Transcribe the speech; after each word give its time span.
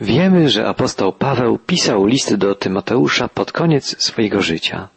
Wiemy, 0.00 0.50
że 0.50 0.68
apostoł 0.68 1.12
Paweł 1.12 1.58
pisał 1.58 2.06
list 2.06 2.34
do 2.34 2.54
Tymoteusza 2.54 3.28
pod 3.28 3.52
koniec 3.52 4.04
swojego 4.04 4.42
życia 4.42 4.88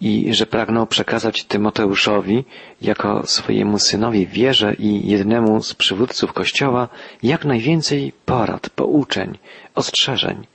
i 0.00 0.34
że 0.34 0.46
pragnął 0.46 0.86
przekazać 0.86 1.44
Tymoteuszowi 1.44 2.44
jako 2.82 3.26
swojemu 3.26 3.78
synowi 3.78 4.26
wierze 4.26 4.74
i 4.74 5.08
jednemu 5.08 5.62
z 5.62 5.74
przywódców 5.74 6.32
Kościoła 6.32 6.88
jak 7.22 7.44
najwięcej 7.44 8.12
porad, 8.26 8.70
pouczeń, 8.70 9.38
ostrzeżeń. 9.74 10.46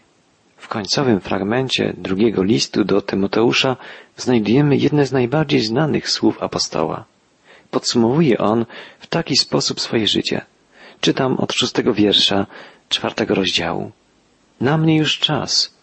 W 0.57 0.68
końcowym 0.68 1.20
fragmencie 1.20 1.93
drugiego 1.98 2.43
listu 2.43 2.84
do 2.84 3.02
Tymoteusza 3.02 3.77
znajdujemy 4.18 4.77
jedne 4.77 5.05
z 5.05 5.11
najbardziej 5.11 5.59
znanych 5.59 6.09
słów 6.09 6.43
apostoła. 6.43 7.05
Podsumowuje 7.71 8.38
on 8.38 8.66
w 9.00 9.07
taki 9.07 9.38
sposób 9.38 9.82
swoje 9.82 10.07
życie. 10.07 10.41
Czytam 11.02 11.38
od 11.38 11.54
szóstego 11.54 11.93
wiersza 11.93 12.45
czwartego 12.90 13.36
rozdziału. 13.36 13.92
Na 14.62 14.78
mnie 14.78 14.98
już 14.98 15.20
czas. 15.20 15.74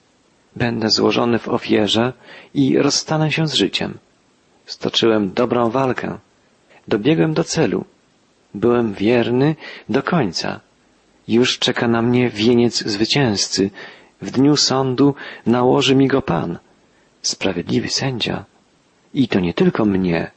Będę 0.56 0.90
złożony 0.90 1.38
w 1.38 1.48
ofierze 1.48 2.12
i 2.54 2.78
rozstanę 2.78 3.32
się 3.32 3.48
z 3.48 3.54
życiem. 3.54 3.98
Stoczyłem 4.66 5.32
dobrą 5.32 5.70
walkę. 5.70 6.18
Dobiegłem 6.88 7.34
do 7.34 7.44
celu. 7.44 7.84
Byłem 8.54 8.94
wierny 8.94 9.56
do 9.88 10.02
końca. 10.02 10.60
Już 11.28 11.58
czeka 11.58 11.88
na 11.88 12.02
mnie 12.02 12.30
wieniec 12.30 12.78
zwycięzcy. 12.86 13.70
W 14.22 14.30
dniu 14.30 14.56
sądu 14.56 15.14
nałoży 15.46 15.94
mi 15.94 16.08
go 16.08 16.22
Pan, 16.22 16.58
sprawiedliwy 17.22 17.88
sędzia. 17.88 18.44
I 19.14 19.28
to 19.28 19.40
nie 19.40 19.54
tylko 19.54 19.84
mnie, 19.84 20.30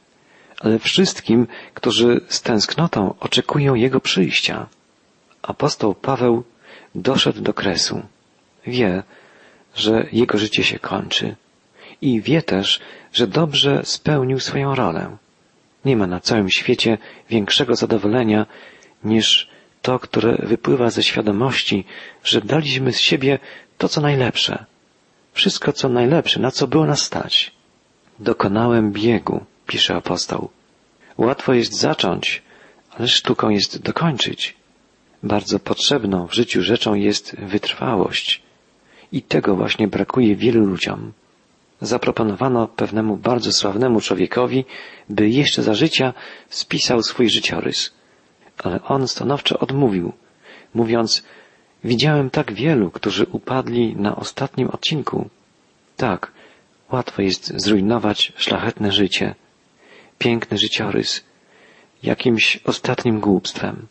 ale 0.60 0.78
wszystkim, 0.78 1.46
którzy 1.74 2.20
z 2.28 2.42
tęsknotą 2.42 3.14
oczekują 3.20 3.74
Jego 3.74 4.00
przyjścia. 4.00 4.66
Apostoł 5.42 5.94
Paweł 5.94 6.44
doszedł 7.02 7.40
do 7.40 7.54
kresu. 7.54 8.02
Wie, 8.66 9.02
że 9.74 10.06
jego 10.12 10.38
życie 10.38 10.64
się 10.64 10.78
kończy 10.78 11.36
i 12.02 12.20
wie 12.20 12.42
też, 12.42 12.80
że 13.12 13.26
dobrze 13.26 13.80
spełnił 13.84 14.40
swoją 14.40 14.74
rolę. 14.74 15.16
Nie 15.84 15.96
ma 15.96 16.06
na 16.06 16.20
całym 16.20 16.50
świecie 16.50 16.98
większego 17.30 17.76
zadowolenia 17.76 18.46
niż 19.04 19.48
to, 19.82 19.98
które 19.98 20.36
wypływa 20.42 20.90
ze 20.90 21.02
świadomości, 21.02 21.84
że 22.24 22.40
daliśmy 22.40 22.92
z 22.92 23.00
siebie 23.00 23.38
to, 23.78 23.88
co 23.88 24.00
najlepsze. 24.00 24.64
Wszystko, 25.32 25.72
co 25.72 25.88
najlepsze, 25.88 26.40
na 26.40 26.50
co 26.50 26.66
było 26.66 26.86
nas 26.86 27.02
stać. 27.02 27.52
Dokonałem 28.18 28.92
biegu, 28.92 29.44
pisze 29.66 29.94
apostoł. 29.94 30.50
Łatwo 31.18 31.54
jest 31.54 31.72
zacząć, 31.72 32.42
ale 32.90 33.08
sztuką 33.08 33.48
jest 33.48 33.82
dokończyć. 33.82 34.57
Bardzo 35.22 35.58
potrzebną 35.58 36.26
w 36.26 36.34
życiu 36.34 36.62
rzeczą 36.62 36.94
jest 36.94 37.36
wytrwałość. 37.36 38.42
I 39.12 39.22
tego 39.22 39.56
właśnie 39.56 39.88
brakuje 39.88 40.36
wielu 40.36 40.66
ludziom. 40.66 41.12
Zaproponowano 41.80 42.68
pewnemu 42.68 43.16
bardzo 43.16 43.52
sławnemu 43.52 44.00
człowiekowi, 44.00 44.64
by 45.08 45.28
jeszcze 45.28 45.62
za 45.62 45.74
życia 45.74 46.14
spisał 46.48 47.02
swój 47.02 47.30
życiorys. 47.30 47.92
Ale 48.64 48.82
on 48.82 49.08
stanowczo 49.08 49.58
odmówił, 49.58 50.12
mówiąc, 50.74 51.22
widziałem 51.84 52.30
tak 52.30 52.52
wielu, 52.52 52.90
którzy 52.90 53.26
upadli 53.32 53.96
na 53.96 54.16
ostatnim 54.16 54.68
odcinku. 54.68 55.28
Tak, 55.96 56.32
łatwo 56.92 57.22
jest 57.22 57.52
zrujnować 57.56 58.32
szlachetne 58.36 58.92
życie, 58.92 59.34
piękny 60.18 60.58
życiorys, 60.58 61.24
jakimś 62.02 62.56
ostatnim 62.64 63.20
głupstwem 63.20 63.86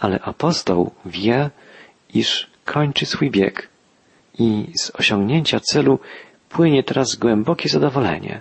ale 0.00 0.20
apostoł 0.20 0.90
wie, 1.06 1.50
iż 2.14 2.50
kończy 2.64 3.06
swój 3.06 3.30
bieg 3.30 3.68
i 4.38 4.72
z 4.74 4.90
osiągnięcia 4.94 5.60
celu 5.60 5.98
płynie 6.48 6.84
teraz 6.84 7.16
głębokie 7.16 7.68
zadowolenie. 7.68 8.40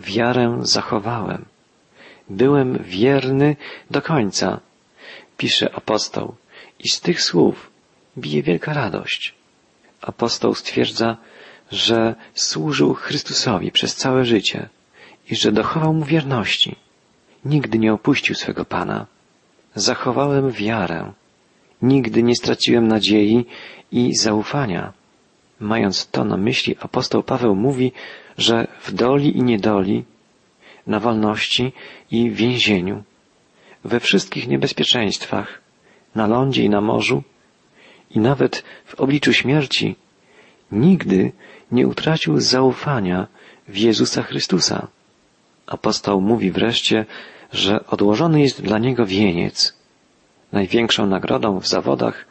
Wiarę 0.00 0.58
zachowałem. 0.62 1.44
Byłem 2.30 2.78
wierny 2.82 3.56
do 3.90 4.02
końca, 4.02 4.60
pisze 5.36 5.74
apostoł, 5.74 6.34
i 6.78 6.88
z 6.88 7.00
tych 7.00 7.22
słów 7.22 7.70
bije 8.18 8.42
wielka 8.42 8.72
radość. 8.72 9.34
Apostoł 10.00 10.54
stwierdza, 10.54 11.16
że 11.72 12.14
służył 12.34 12.94
Chrystusowi 12.94 13.72
przez 13.72 13.96
całe 13.96 14.24
życie 14.24 14.68
i 15.30 15.36
że 15.36 15.52
dochował 15.52 15.94
mu 15.94 16.04
wierności. 16.04 16.76
Nigdy 17.44 17.78
nie 17.78 17.92
opuścił 17.92 18.34
swego 18.34 18.64
Pana 18.64 19.06
zachowałem 19.74 20.50
wiarę. 20.50 21.12
Nigdy 21.82 22.22
nie 22.22 22.36
straciłem 22.36 22.88
nadziei 22.88 23.44
i 23.92 24.14
zaufania. 24.14 24.92
Mając 25.60 26.06
to 26.10 26.24
na 26.24 26.36
myśli, 26.36 26.76
apostoł 26.80 27.22
Paweł 27.22 27.54
mówi, 27.54 27.92
że 28.38 28.66
w 28.82 28.92
doli 28.92 29.38
i 29.38 29.42
niedoli, 29.42 30.04
na 30.86 31.00
wolności 31.00 31.72
i 32.10 32.30
więzieniu, 32.30 33.02
we 33.84 34.00
wszystkich 34.00 34.48
niebezpieczeństwach, 34.48 35.60
na 36.14 36.26
lądzie 36.26 36.64
i 36.64 36.70
na 36.70 36.80
morzu, 36.80 37.22
i 38.10 38.18
nawet 38.18 38.64
w 38.84 38.94
obliczu 38.94 39.32
śmierci, 39.32 39.96
nigdy 40.72 41.32
nie 41.72 41.88
utracił 41.88 42.40
zaufania 42.40 43.26
w 43.68 43.76
Jezusa 43.76 44.22
Chrystusa. 44.22 44.88
Apostoł 45.66 46.20
mówi 46.20 46.50
wreszcie, 46.50 47.06
że 47.52 47.86
odłożony 47.86 48.40
jest 48.40 48.62
dla 48.62 48.78
niego 48.78 49.06
wieniec. 49.06 49.74
Największą 50.52 51.06
nagrodą 51.06 51.60
w 51.60 51.68
zawodach 51.68 52.24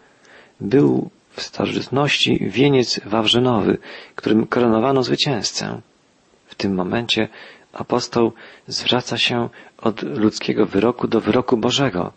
był 0.62 1.10
w 1.32 1.42
starożytności 1.42 2.40
wieniec 2.50 3.00
wawrzynowy, 3.06 3.78
którym 4.16 4.48
koronowano 4.48 5.04
zwycięzcę. 5.04 5.82
W 6.46 6.56
tym 6.56 6.76
momencie 6.76 7.28
apostoł 7.74 8.32
zwraca 8.68 9.18
się 9.18 9.50
od 9.78 10.02
ludzkiego 10.02 10.66
wyroku 10.66 11.08
do 11.08 11.22
wyroku 11.22 11.58
Bożego. 11.58 12.12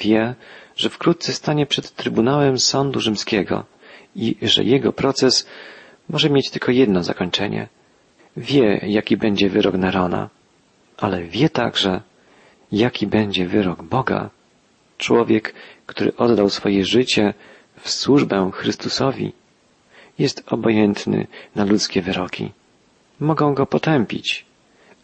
Wie, 0.00 0.34
że 0.76 0.90
wkrótce 0.90 1.32
stanie 1.32 1.66
przed 1.66 1.94
Trybunałem 1.94 2.58
Sądu 2.58 3.00
Rzymskiego 3.00 3.64
i 4.16 4.36
że 4.42 4.64
jego 4.64 4.92
proces 4.92 5.46
może 6.08 6.30
mieć 6.30 6.50
tylko 6.50 6.72
jedno 6.72 7.02
zakończenie. 7.02 7.68
Wie, 8.36 8.80
jaki 8.86 9.16
będzie 9.16 9.48
wyrok 9.48 9.74
Nerona, 9.74 10.28
ale 10.96 11.22
wie 11.22 11.48
także, 11.48 12.00
jaki 12.72 13.06
będzie 13.06 13.46
wyrok 13.46 13.82
Boga, 13.82 14.30
człowiek, 14.98 15.54
który 15.86 16.16
oddał 16.16 16.50
swoje 16.50 16.84
życie 16.84 17.34
w 17.80 17.90
służbę 17.90 18.50
Chrystusowi, 18.54 19.32
jest 20.18 20.42
obojętny 20.46 21.26
na 21.54 21.64
ludzkie 21.64 22.02
wyroki. 22.02 22.52
Mogą 23.20 23.54
go 23.54 23.66
potępić, 23.66 24.46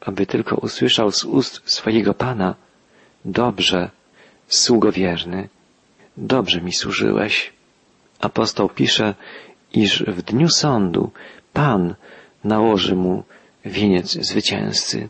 aby 0.01 0.27
tylko 0.27 0.57
usłyszał 0.57 1.13
z 1.13 1.25
ust 1.25 1.63
swojego 1.65 2.15
Pana, 2.15 2.55
dobrze, 3.25 3.91
sługowierny, 4.49 5.49
dobrze 6.17 6.61
mi 6.61 6.73
służyłeś. 6.73 7.53
Apostoł 8.21 8.69
pisze, 8.69 9.15
iż 9.73 10.03
w 10.03 10.23
dniu 10.23 10.49
sądu 10.49 11.11
Pan 11.53 11.95
nałoży 12.45 12.95
mu 12.95 13.25
wieniec 13.65 14.13
zwycięzcy. 14.13 15.09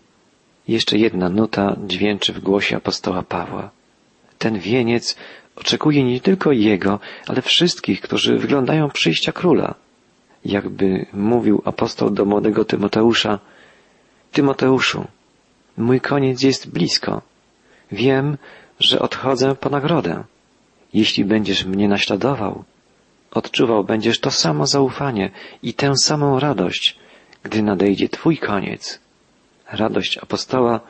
Jeszcze 0.69 0.98
jedna 0.98 1.28
nuta 1.28 1.76
dźwięczy 1.86 2.32
w 2.32 2.41
głosie 2.41 2.76
apostoła 2.76 3.22
Pawła. 3.22 3.70
Ten 4.38 4.58
wieniec 4.58 5.16
oczekuje 5.56 6.04
nie 6.04 6.20
tylko 6.20 6.52
jego, 6.52 7.00
ale 7.26 7.42
wszystkich, 7.42 8.00
którzy 8.00 8.38
wyglądają 8.38 8.91
przyjścia 8.91 9.32
króla. 9.32 9.74
Jakby 10.44 11.06
mówił 11.12 11.62
apostoł 11.64 12.10
do 12.10 12.24
młodego 12.24 12.64
Tymoteusza, 12.64 13.38
Tymoteuszu, 14.32 15.04
mój 15.76 16.00
koniec 16.00 16.42
jest 16.42 16.70
blisko. 16.70 17.22
Wiem, 17.92 18.36
że 18.80 18.98
odchodzę 18.98 19.54
po 19.54 19.70
nagrodę. 19.70 20.24
Jeśli 20.94 21.24
będziesz 21.24 21.64
mnie 21.64 21.88
naśladował, 21.88 22.64
odczuwał 23.30 23.84
będziesz 23.84 24.20
to 24.20 24.30
samo 24.30 24.66
zaufanie 24.66 25.30
i 25.62 25.74
tę 25.74 25.97
samą 25.97 26.41
radość, 26.41 26.98
gdy 27.42 27.62
nadejdzie 27.62 28.09
Twój 28.09 28.39
koniec 28.39 29.03
radość 29.76 30.18
apostoła 30.18 30.80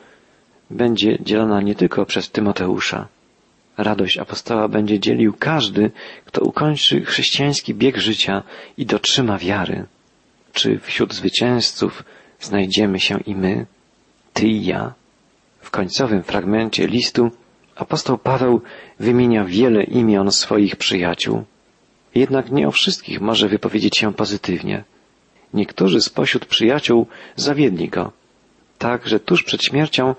będzie 0.69 1.17
dzielona 1.23 1.61
nie 1.61 1.75
tylko 1.75 2.05
przez 2.05 2.31
Tymoteusza. 2.31 3.07
Radość 3.77 4.17
apostoła 4.17 4.67
będzie 4.67 4.99
dzielił 4.99 5.33
każdy, 5.39 5.91
kto 6.25 6.41
ukończy 6.41 7.01
chrześcijański 7.01 7.73
bieg 7.73 7.97
życia 7.97 8.43
i 8.77 8.85
dotrzyma 8.85 9.37
wiary. 9.37 9.85
Czy 10.53 10.79
wśród 10.79 11.13
zwycięzców 11.13 12.03
znajdziemy 12.39 12.99
się 12.99 13.19
i 13.25 13.35
my, 13.35 13.65
ty 14.33 14.47
i 14.47 14.65
ja? 14.65 14.93
W 15.59 15.71
końcowym 15.71 16.23
fragmencie 16.23 16.87
listu 16.87 17.31
apostoł 17.75 18.17
Paweł 18.17 18.61
wymienia 18.99 19.45
wiele 19.45 19.83
imion 19.83 20.31
swoich 20.31 20.75
przyjaciół. 20.75 21.43
Jednak 22.15 22.51
nie 22.51 22.67
o 22.67 22.71
wszystkich 22.71 23.21
może 23.21 23.47
wypowiedzieć 23.47 23.97
się 23.97 24.13
pozytywnie. 24.13 24.83
Niektórzy 25.53 26.01
spośród 26.01 26.45
przyjaciół 26.45 27.07
zawiedli 27.35 27.89
go 27.89 28.11
tak, 28.77 29.07
że 29.07 29.19
tuż 29.19 29.43
przed 29.43 29.63
śmiercią 29.63 30.15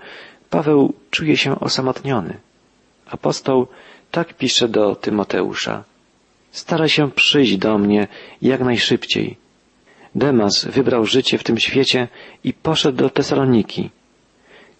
Paweł 0.50 0.94
czuje 1.10 1.36
się 1.36 1.60
osamotniony. 1.60 2.40
Apostoł 3.06 3.66
tak 4.10 4.34
pisze 4.34 4.68
do 4.68 4.94
Tymoteusza. 4.94 5.84
staraj 6.50 6.88
się 6.88 7.10
przyjść 7.10 7.56
do 7.56 7.78
mnie 7.78 8.08
jak 8.42 8.60
najszybciej. 8.60 9.36
Demas 10.14 10.64
wybrał 10.64 11.06
życie 11.06 11.38
w 11.38 11.44
tym 11.44 11.58
świecie 11.58 12.08
i 12.44 12.52
poszedł 12.52 12.98
do 12.98 13.10
Tesaloniki. 13.10 13.90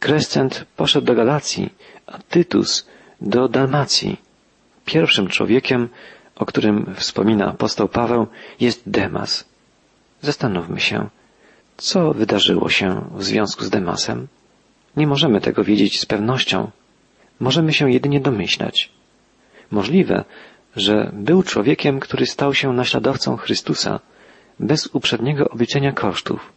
Krescent 0.01 0.65
poszedł 0.77 1.07
do 1.07 1.15
Galacji, 1.15 1.71
a 2.07 2.19
Tytus 2.19 2.87
do 3.21 3.49
Dalmacji. 3.49 4.17
Pierwszym 4.85 5.29
człowiekiem, 5.29 5.89
o 6.37 6.47
którym 6.47 6.95
wspomina 6.95 7.47
apostoł 7.47 7.89
Paweł, 7.89 8.27
jest 8.61 8.83
Demas. 8.87 9.45
Zastanówmy 10.21 10.81
się, 10.81 11.09
co 11.77 12.13
wydarzyło 12.13 12.69
się 12.69 13.11
w 13.15 13.25
związku 13.25 13.65
z 13.65 13.71
Demasem? 13.71 14.29
Nie 14.97 15.07
możemy 15.07 15.41
tego 15.41 15.65
wiedzieć 15.65 16.01
z 16.01 16.07
pewnością. 16.07 16.71
Możemy 17.41 17.73
się 17.73 17.93
jedynie 17.93 18.21
domyślać. 18.21 18.91
Możliwe, 19.71 20.25
że 20.77 21.11
był 21.13 21.43
człowiekiem, 21.43 22.01
który 22.01 22.27
stał 22.27 22.55
się 22.55 22.73
naśladowcą 22.73 23.37
Chrystusa 23.37 24.01
bez 24.61 24.87
uprzedniego 24.93 25.49
obliczenia 25.49 25.93
kosztów. 25.93 26.53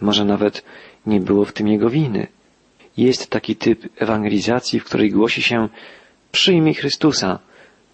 Może 0.00 0.24
nawet 0.24 0.64
nie 1.06 1.20
było 1.20 1.44
w 1.44 1.52
tym 1.52 1.68
jego 1.68 1.90
winy. 1.90 2.26
Jest 2.96 3.30
taki 3.30 3.56
typ 3.56 3.88
ewangelizacji, 4.02 4.80
w 4.80 4.84
której 4.84 5.10
głosi 5.10 5.42
się 5.42 5.68
przyjmij 6.32 6.74
Chrystusa, 6.74 7.38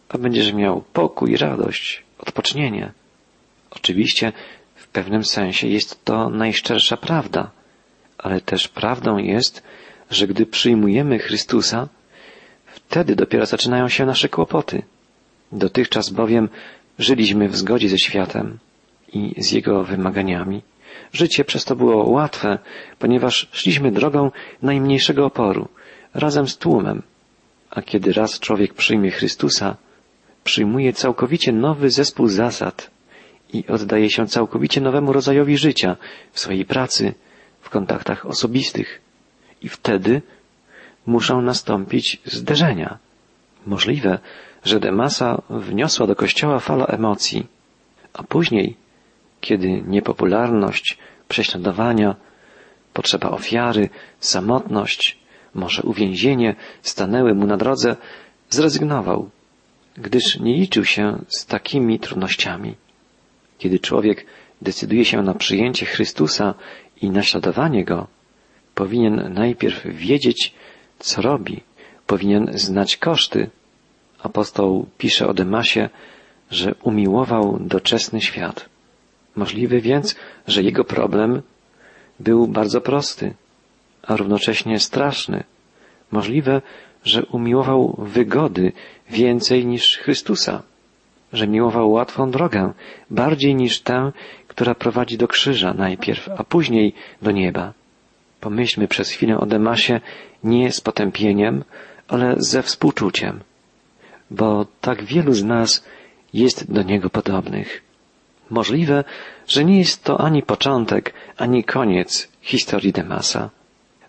a 0.08 0.18
będziesz 0.18 0.52
miał 0.52 0.82
pokój, 0.92 1.36
radość, 1.36 2.02
odpocznienie. 2.18 2.92
Oczywiście 3.70 4.32
pewnym 4.92 5.24
sensie 5.24 5.68
jest 5.68 6.04
to 6.04 6.28
najszczersza 6.28 6.96
prawda, 6.96 7.50
ale 8.18 8.40
też 8.40 8.68
prawdą 8.68 9.18
jest, 9.18 9.62
że 10.10 10.26
gdy 10.26 10.46
przyjmujemy 10.46 11.18
Chrystusa, 11.18 11.88
wtedy 12.66 13.16
dopiero 13.16 13.46
zaczynają 13.46 13.88
się 13.88 14.06
nasze 14.06 14.28
kłopoty. 14.28 14.82
Dotychczas 15.52 16.10
bowiem 16.10 16.48
żyliśmy 16.98 17.48
w 17.48 17.56
zgodzie 17.56 17.88
ze 17.88 17.98
światem 17.98 18.58
i 19.12 19.34
z 19.38 19.52
jego 19.52 19.84
wymaganiami. 19.84 20.62
Życie 21.12 21.44
przez 21.44 21.64
to 21.64 21.76
było 21.76 22.10
łatwe, 22.10 22.58
ponieważ 22.98 23.48
szliśmy 23.52 23.92
drogą 23.92 24.30
najmniejszego 24.62 25.26
oporu, 25.26 25.68
razem 26.14 26.48
z 26.48 26.58
tłumem. 26.58 27.02
A 27.70 27.82
kiedy 27.82 28.12
raz 28.12 28.40
człowiek 28.40 28.74
przyjmie 28.74 29.10
Chrystusa, 29.10 29.76
przyjmuje 30.44 30.92
całkowicie 30.92 31.52
nowy 31.52 31.90
zespół 31.90 32.28
zasad 32.28 32.90
i 33.52 33.66
oddaje 33.66 34.10
się 34.10 34.26
całkowicie 34.26 34.80
nowemu 34.80 35.12
rodzajowi 35.12 35.56
życia 35.56 35.96
w 36.32 36.40
swojej 36.40 36.64
pracy, 36.64 37.14
w 37.60 37.70
kontaktach 37.70 38.26
osobistych. 38.26 39.00
I 39.62 39.68
wtedy 39.68 40.22
muszą 41.06 41.42
nastąpić 41.42 42.20
zderzenia. 42.24 42.98
Możliwe, 43.66 44.18
że 44.64 44.80
Demasa 44.80 45.42
wniosła 45.50 46.06
do 46.06 46.16
kościoła 46.16 46.58
fala 46.58 46.86
emocji, 46.86 47.46
a 48.12 48.22
później, 48.22 48.76
kiedy 49.40 49.82
niepopularność, 49.86 50.98
prześladowania, 51.28 52.16
potrzeba 52.92 53.30
ofiary, 53.30 53.88
samotność, 54.20 55.18
może 55.54 55.82
uwięzienie 55.82 56.54
stanęły 56.82 57.34
mu 57.34 57.46
na 57.46 57.56
drodze, 57.56 57.96
zrezygnował, 58.50 59.30
gdyż 59.96 60.40
nie 60.40 60.54
liczył 60.56 60.84
się 60.84 61.18
z 61.28 61.46
takimi 61.46 61.98
trudnościami. 61.98 62.74
Kiedy 63.62 63.78
człowiek 63.78 64.26
decyduje 64.62 65.04
się 65.04 65.22
na 65.22 65.34
przyjęcie 65.34 65.86
Chrystusa 65.86 66.54
i 67.02 67.10
naśladowanie 67.10 67.84
Go, 67.84 68.06
powinien 68.74 69.32
najpierw 69.34 69.86
wiedzieć, 69.86 70.54
co 70.98 71.22
robi, 71.22 71.60
powinien 72.06 72.50
znać 72.54 72.96
koszty. 72.96 73.50
Apostoł 74.22 74.86
pisze 74.98 75.26
o 75.26 75.34
Demasie, 75.34 75.88
że 76.50 76.74
umiłował 76.82 77.58
doczesny 77.60 78.20
świat. 78.20 78.68
Możliwe 79.36 79.80
więc, 79.80 80.16
że 80.46 80.62
jego 80.62 80.84
problem 80.84 81.42
był 82.20 82.46
bardzo 82.48 82.80
prosty, 82.80 83.34
a 84.02 84.16
równocześnie 84.16 84.78
straszny. 84.78 85.44
Możliwe, 86.10 86.62
że 87.04 87.26
umiłował 87.26 87.96
wygody 87.98 88.72
więcej 89.10 89.66
niż 89.66 89.98
Chrystusa, 89.98 90.62
że 91.32 91.48
miłował 91.48 91.90
łatwą 91.90 92.30
drogę, 92.30 92.72
bardziej 93.10 93.54
niż 93.54 93.80
tę, 93.80 94.12
która 94.48 94.74
prowadzi 94.74 95.18
do 95.18 95.28
krzyża 95.28 95.74
najpierw, 95.74 96.28
a 96.38 96.44
później 96.44 96.94
do 97.22 97.30
nieba. 97.30 97.72
Pomyślmy 98.40 98.88
przez 98.88 99.10
chwilę 99.10 99.38
o 99.38 99.46
Demasie 99.46 100.00
nie 100.44 100.72
z 100.72 100.80
potępieniem, 100.80 101.64
ale 102.08 102.34
ze 102.38 102.62
współczuciem, 102.62 103.40
bo 104.30 104.66
tak 104.80 105.04
wielu 105.04 105.34
z 105.34 105.44
nas 105.44 105.84
jest 106.34 106.72
do 106.72 106.82
niego 106.82 107.10
podobnych. 107.10 107.82
Możliwe, 108.50 109.04
że 109.48 109.64
nie 109.64 109.78
jest 109.78 110.04
to 110.04 110.20
ani 110.20 110.42
początek, 110.42 111.14
ani 111.36 111.64
koniec 111.64 112.28
historii 112.40 112.92
Demasa. 112.92 113.50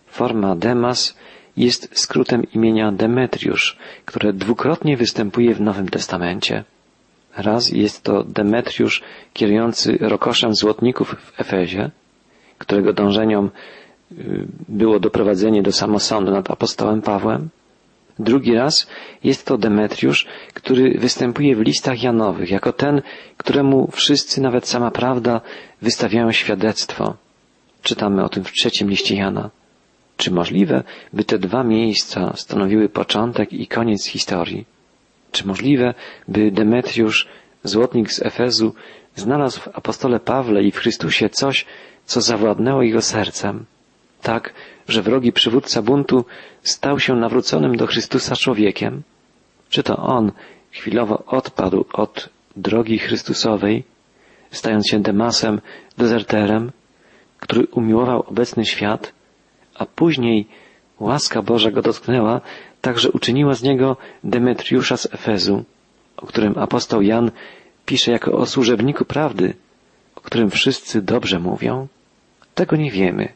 Forma 0.06 0.56
Demas 0.56 1.16
jest 1.56 1.98
skrótem 1.98 2.42
imienia 2.54 2.92
Demetriusz, 2.92 3.78
które 4.04 4.32
dwukrotnie 4.32 4.96
występuje 4.96 5.54
w 5.54 5.60
Nowym 5.60 5.88
Testamencie. 5.88 6.64
Raz 7.36 7.68
jest 7.68 8.02
to 8.02 8.24
Demetriusz 8.24 9.02
kierujący 9.32 9.98
rokoszem 10.00 10.54
złotników 10.54 11.16
w 11.18 11.40
Efezie, 11.40 11.90
którego 12.58 12.92
dążeniom 12.92 13.50
y, 14.12 14.46
było 14.68 15.00
doprowadzenie 15.00 15.62
do 15.62 15.72
samosądu 15.72 16.30
nad 16.30 16.50
apostołem 16.50 17.02
Pawłem. 17.02 17.48
Drugi 18.18 18.54
raz 18.54 18.86
jest 19.24 19.46
to 19.46 19.58
Demetriusz, 19.58 20.26
który 20.54 20.98
występuje 20.98 21.56
w 21.56 21.60
listach 21.60 22.02
Janowych 22.02 22.50
jako 22.50 22.72
ten, 22.72 23.02
któremu 23.36 23.90
wszyscy, 23.92 24.40
nawet 24.40 24.68
sama 24.68 24.90
prawda, 24.90 25.40
wystawiają 25.82 26.32
świadectwo. 26.32 27.14
Czytamy 27.82 28.24
o 28.24 28.28
tym 28.28 28.44
w 28.44 28.52
trzecim 28.52 28.90
liście 28.90 29.16
Jana. 29.16 29.50
Czy 30.16 30.30
możliwe, 30.30 30.82
by 31.12 31.24
te 31.24 31.38
dwa 31.38 31.64
miejsca 31.64 32.32
stanowiły 32.36 32.88
początek 32.88 33.52
i 33.52 33.66
koniec 33.66 34.06
historii? 34.06 34.64
Czy 35.34 35.46
możliwe, 35.46 35.94
by 36.28 36.50
Demetriusz, 36.50 37.28
złotnik 37.64 38.12
z 38.12 38.22
Efezu, 38.22 38.74
znalazł 39.14 39.60
w 39.60 39.68
apostole 39.68 40.20
Pawle 40.20 40.62
i 40.62 40.70
w 40.70 40.76
Chrystusie 40.76 41.28
coś, 41.28 41.66
co 42.04 42.20
zawładnęło 42.20 42.82
jego 42.82 43.02
sercem? 43.02 43.64
Tak, 44.22 44.54
że 44.88 45.02
wrogi 45.02 45.32
przywódca 45.32 45.82
buntu 45.82 46.24
stał 46.62 47.00
się 47.00 47.14
nawróconym 47.14 47.76
do 47.76 47.86
Chrystusa 47.86 48.36
człowiekiem? 48.36 49.02
Czy 49.68 49.82
to 49.82 49.96
on 49.96 50.32
chwilowo 50.72 51.24
odpadł 51.26 51.84
od 51.92 52.28
drogi 52.56 52.98
Chrystusowej, 52.98 53.84
stając 54.50 54.88
się 54.88 55.00
Demasem, 55.00 55.60
dezerterem, 55.98 56.72
który 57.38 57.66
umiłował 57.66 58.24
obecny 58.26 58.64
świat, 58.64 59.12
a 59.74 59.86
później 59.86 60.46
łaska 61.00 61.42
Boża 61.42 61.70
go 61.70 61.82
dotknęła, 61.82 62.40
także 62.80 63.10
uczyniła 63.10 63.54
z 63.54 63.62
niego 63.62 63.96
Demetriusza 64.24 64.96
z 64.96 65.06
Efezu, 65.06 65.64
o 66.16 66.26
którym 66.26 66.58
apostoł 66.58 67.02
Jan 67.02 67.30
pisze 67.86 68.12
jako 68.12 68.32
o 68.32 68.46
służebniku 68.46 69.04
prawdy, 69.04 69.54
o 70.16 70.20
którym 70.20 70.50
wszyscy 70.50 71.02
dobrze 71.02 71.38
mówią? 71.38 71.88
Tego 72.54 72.76
nie 72.76 72.90
wiemy. 72.90 73.28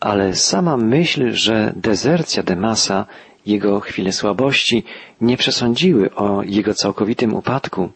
Ale 0.00 0.34
sama 0.34 0.76
myśl, 0.76 1.32
że 1.32 1.72
dezercja 1.76 2.42
Demasa, 2.42 3.06
jego 3.46 3.80
chwile 3.80 4.12
słabości 4.12 4.84
nie 5.20 5.36
przesądziły 5.36 6.14
o 6.14 6.42
jego 6.42 6.74
całkowitym 6.74 7.34
upadku, 7.34 7.90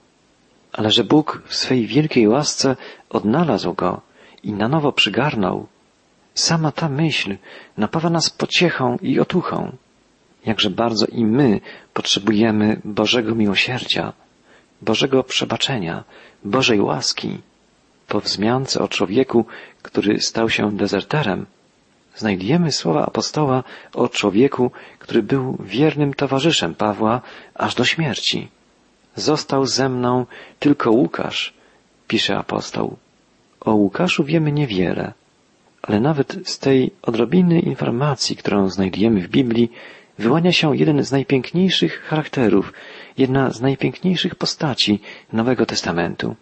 ale 0.73 0.91
że 0.91 1.05
Bóg 1.05 1.43
w 1.47 1.55
swej 1.55 1.87
wielkiej 1.87 2.29
łasce 2.29 2.77
odnalazł 3.11 3.75
go 3.75 4.01
i 4.43 4.53
na 4.53 4.69
nowo 4.69 4.93
przygarnął, 4.93 5.67
Sama 6.39 6.71
ta 6.73 6.89
myśl 6.89 7.37
napawa 7.77 8.11
nas 8.11 8.31
pociechą 8.31 8.97
i 9.03 9.21
otuchą. 9.21 9.77
Jakże 10.47 10.71
bardzo 10.71 11.07
i 11.07 11.25
my 11.25 11.61
potrzebujemy 11.95 12.81
Bożego 12.85 13.35
miłosierdzia, 13.35 14.13
Bożego 14.83 15.25
przebaczenia, 15.25 16.05
Bożej 16.45 16.81
łaski. 16.81 17.39
Po 18.09 18.21
wzmiance 18.21 18.81
o 18.81 18.89
człowieku, 18.89 19.47
który 19.83 20.21
stał 20.21 20.51
się 20.51 20.77
dezerterem, 20.77 21.47
znajdujemy 22.17 22.73
słowa 22.73 23.07
apostoła 23.07 23.65
o 23.95 24.09
człowieku, 24.09 24.71
który 24.99 25.23
był 25.23 25.57
wiernym 25.61 26.15
towarzyszem 26.15 26.75
Pawła 26.75 27.21
aż 27.55 27.75
do 27.75 27.85
śmierci. 27.85 28.49
Został 29.17 29.67
ze 29.67 29.89
mną 29.89 30.27
tylko 30.59 30.93
Łukasz, 30.93 31.55
pisze 32.09 32.39
apostoł. 32.39 32.97
O 33.61 33.75
Łukaszu 33.75 34.25
wiemy 34.25 34.53
niewiele 34.53 35.13
ale 35.83 36.01
nawet 36.01 36.37
z 36.45 36.59
tej 36.59 36.91
odrobiny 37.03 37.61
informacji, 37.61 38.37
którą 38.37 38.69
znajdujemy 38.69 39.21
w 39.21 39.29
Biblii, 39.29 39.73
wyłania 40.19 40.53
się 40.53 40.77
jeden 40.77 41.05
z 41.05 41.13
najpiękniejszych 41.13 42.03
charakterów, 42.03 42.73
jedna 43.19 43.51
z 43.51 43.61
najpiękniejszych 43.61 44.35
postaci 44.35 45.01
Nowego 45.33 45.67
Testamentu. 45.67 46.37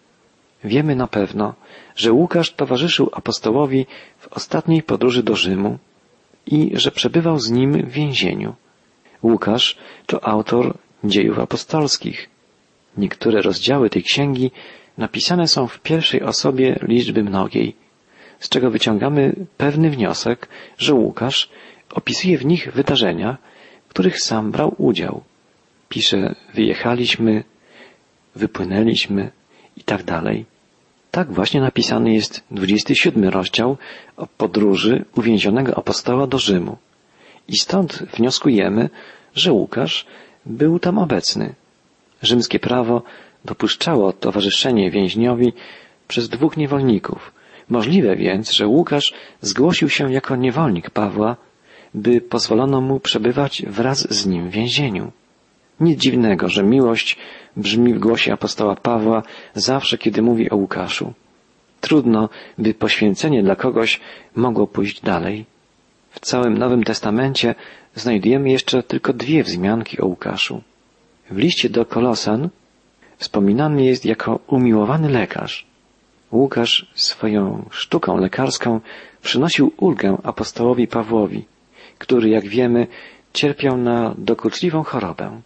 Wiemy 0.63 0.95
na 0.95 1.07
pewno, 1.07 1.53
że 1.95 2.11
Łukasz 2.11 2.53
towarzyszył 2.53 3.09
apostołowi 3.13 3.85
w 4.17 4.27
ostatniej 4.27 4.83
podróży 4.83 5.23
do 5.23 5.35
Rzymu 5.35 5.77
i 6.45 6.71
że 6.73 6.91
przebywał 6.91 7.39
z 7.39 7.51
nim 7.51 7.71
w 7.73 7.91
więzieniu. 7.91 8.55
Łukasz 9.23 9.77
to 10.05 10.27
autor 10.27 10.77
dziejów 11.03 11.39
apostolskich. 11.39 12.29
Niektóre 12.97 13.41
rozdziały 13.41 13.89
tej 13.89 14.03
księgi 14.03 14.51
napisane 14.97 15.47
są 15.47 15.67
w 15.67 15.79
pierwszej 15.79 16.21
osobie 16.21 16.79
liczby 16.81 17.23
mnogiej, 17.23 17.75
z 18.39 18.49
czego 18.49 18.71
wyciągamy 18.71 19.33
pewny 19.57 19.89
wniosek, 19.89 20.47
że 20.77 20.93
Łukasz 20.93 21.49
opisuje 21.93 22.37
w 22.37 22.45
nich 22.45 22.71
wydarzenia, 22.73 23.37
w 23.87 23.89
których 23.89 24.21
sam 24.21 24.51
brał 24.51 24.75
udział. 24.77 25.23
Pisze, 25.89 26.35
wyjechaliśmy, 26.53 27.43
wypłynęliśmy 28.35 29.31
i 29.77 29.83
tak 29.83 30.03
dalej. 30.03 30.45
Tak 31.11 31.33
właśnie 31.33 31.61
napisany 31.61 32.13
jest 32.13 32.43
27 32.51 33.23
rozdział 33.23 33.77
o 34.17 34.27
podróży 34.27 35.05
uwięzionego 35.15 35.77
apostoła 35.77 36.27
do 36.27 36.39
Rzymu. 36.39 36.77
I 37.47 37.57
stąd 37.57 37.93
wnioskujemy, 37.93 38.89
że 39.35 39.51
Łukasz 39.53 40.05
był 40.45 40.79
tam 40.79 40.97
obecny. 40.97 41.55
Rzymskie 42.21 42.59
prawo 42.59 43.01
dopuszczało 43.45 44.13
towarzyszenie 44.13 44.91
więźniowi 44.91 45.53
przez 46.07 46.29
dwóch 46.29 46.57
niewolników. 46.57 47.31
Możliwe 47.69 48.15
więc, 48.15 48.51
że 48.51 48.67
Łukasz 48.67 49.13
zgłosił 49.41 49.89
się 49.89 50.13
jako 50.13 50.35
niewolnik 50.35 50.89
Pawła, 50.89 51.35
by 51.93 52.21
pozwolono 52.21 52.81
mu 52.81 52.99
przebywać 52.99 53.63
wraz 53.67 54.13
z 54.13 54.25
nim 54.25 54.49
w 54.49 54.51
więzieniu. 54.51 55.11
Nic 55.79 55.99
dziwnego, 55.99 56.49
że 56.49 56.63
miłość 56.63 57.17
brzmi 57.57 57.93
w 57.93 57.99
głosie 57.99 58.33
apostoła 58.33 58.75
Pawła 58.75 59.23
zawsze, 59.55 59.97
kiedy 59.97 60.21
mówi 60.21 60.49
o 60.49 60.55
Łukaszu. 60.55 61.13
Trudno, 61.81 62.29
by 62.57 62.73
poświęcenie 62.73 63.43
dla 63.43 63.55
kogoś 63.55 63.99
mogło 64.35 64.67
pójść 64.67 65.01
dalej. 65.01 65.45
W 66.11 66.19
całym 66.19 66.57
Nowym 66.57 66.83
Testamencie 66.83 67.55
znajdujemy 67.95 68.49
jeszcze 68.49 68.83
tylko 68.83 69.13
dwie 69.13 69.43
wzmianki 69.43 70.01
o 70.01 70.05
Łukaszu. 70.05 70.61
W 71.29 71.37
liście 71.37 71.69
do 71.69 71.85
Kolosan 71.85 72.49
wspominany 73.17 73.85
jest 73.85 74.05
jako 74.05 74.39
umiłowany 74.47 75.09
lekarz. 75.09 75.66
Łukasz 76.31 76.91
swoją 76.95 77.65
sztuką 77.71 78.17
lekarską 78.17 78.81
przynosił 79.21 79.71
ulgę 79.77 80.17
apostołowi 80.23 80.87
Pawłowi, 80.87 81.45
który, 81.97 82.29
jak 82.29 82.47
wiemy, 82.47 82.87
cierpiał 83.33 83.77
na 83.77 84.15
dokuczliwą 84.17 84.83
chorobę. 84.83 85.41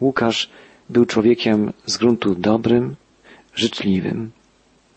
Łukasz 0.00 0.50
był 0.90 1.06
człowiekiem 1.06 1.72
z 1.86 1.96
gruntu 1.96 2.34
dobrym, 2.34 2.96
życzliwym. 3.54 4.30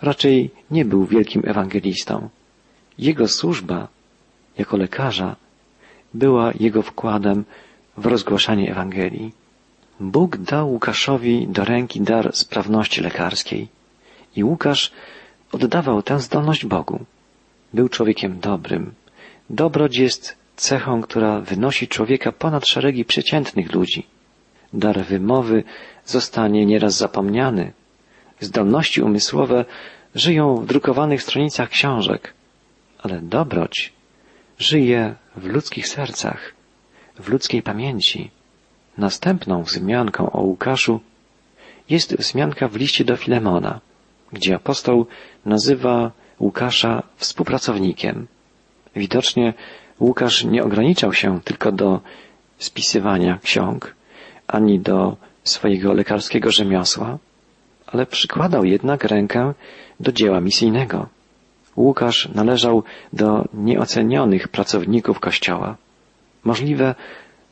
Raczej 0.01 0.51
nie 0.71 0.85
był 0.85 1.05
wielkim 1.05 1.41
ewangelistą. 1.45 2.29
Jego 2.97 3.27
służba 3.27 3.87
jako 4.57 4.77
lekarza 4.77 5.35
była 6.13 6.51
jego 6.59 6.81
wkładem 6.81 7.45
w 7.97 8.05
rozgłaszanie 8.05 8.71
Ewangelii. 8.71 9.31
Bóg 9.99 10.37
dał 10.37 10.71
Łukaszowi 10.71 11.47
do 11.47 11.65
ręki 11.65 12.01
dar 12.01 12.35
sprawności 12.35 13.01
lekarskiej 13.01 13.67
i 14.35 14.43
Łukasz 14.43 14.91
oddawał 15.51 16.01
tę 16.01 16.19
zdolność 16.19 16.65
Bogu. 16.65 17.05
Był 17.73 17.89
człowiekiem 17.89 18.39
dobrym. 18.39 18.93
Dobroć 19.49 19.97
jest 19.97 20.37
cechą, 20.55 21.01
która 21.01 21.39
wynosi 21.39 21.87
człowieka 21.87 22.31
ponad 22.31 22.67
szeregi 22.67 23.05
przeciętnych 23.05 23.73
ludzi. 23.73 24.05
Dar 24.73 25.05
wymowy 25.05 25.63
zostanie 26.05 26.65
nieraz 26.65 26.97
zapomniany. 26.97 27.71
Zdolności 28.39 29.01
umysłowe 29.01 29.65
żyją 30.15 30.55
w 30.55 30.65
drukowanych 30.65 31.21
stronicach 31.23 31.69
książek, 31.69 32.33
ale 32.99 33.21
dobroć 33.21 33.93
żyje 34.59 35.15
w 35.35 35.45
ludzkich 35.45 35.87
sercach, 35.87 36.53
w 37.19 37.29
ludzkiej 37.29 37.61
pamięci. 37.61 38.31
Następną 38.97 39.63
wzmianką 39.63 40.31
o 40.31 40.41
Łukaszu 40.41 40.99
jest 41.89 42.15
wzmianka 42.15 42.67
w 42.67 42.75
liście 42.75 43.05
do 43.05 43.17
Filemona, 43.17 43.79
gdzie 44.33 44.55
apostoł 44.55 45.05
nazywa 45.45 46.11
Łukasza 46.39 47.03
współpracownikiem. 47.17 48.27
Widocznie 48.95 49.53
Łukasz 49.99 50.43
nie 50.43 50.63
ograniczał 50.63 51.13
się 51.13 51.41
tylko 51.41 51.71
do 51.71 52.01
spisywania 52.57 53.39
ksiąg, 53.43 53.95
ani 54.47 54.79
do 54.79 55.17
swojego 55.43 55.93
lekarskiego 55.93 56.51
rzemiosła, 56.51 57.17
ale 57.87 58.05
przykładał 58.05 58.65
jednak 58.65 59.03
rękę 59.03 59.53
do 59.99 60.11
dzieła 60.11 60.41
misyjnego. 60.41 61.07
Łukasz 61.77 62.29
należał 62.35 62.83
do 63.13 63.45
nieocenionych 63.53 64.47
pracowników 64.47 65.19
Kościoła. 65.19 65.77
Możliwe, 66.43 66.95